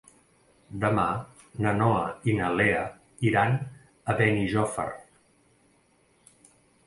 Demà 0.83 1.03
na 1.65 1.73
Noa 1.81 1.99
i 2.31 2.35
na 2.39 2.47
Lea 2.61 2.79
iran 3.31 3.53
a 4.13 4.15
Benijòfar. 4.23 4.89